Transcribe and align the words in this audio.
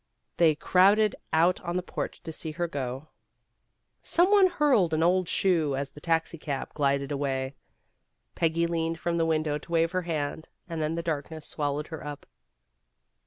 They 0.37 0.55
crowded 0.55 1.15
out 1.31 1.61
on 1.61 1.75
the 1.75 1.83
porch 1.83 2.23
to 2.23 2.31
see 2.31 2.53
her 2.53 2.67
go. 2.67 3.09
Some 4.01 4.31
one 4.31 4.47
hurled 4.47 4.95
an 4.95 5.03
old 5.03 5.29
shoe 5.29 5.75
as 5.75 5.91
the 5.91 6.01
taxi 6.01 6.39
cab 6.39 6.73
glided 6.73 7.11
away. 7.11 7.53
Peggy 8.33 8.65
leaned 8.65 8.99
from 8.99 9.17
the 9.17 9.27
window 9.27 9.59
to 9.59 9.71
wave 9.71 9.91
her 9.91 10.01
hand, 10.01 10.49
and 10.67 10.81
then 10.81 10.95
the 10.95 11.03
darkness 11.03 11.45
swallowed 11.45 11.89
her 11.89 12.03
up. 12.03 12.25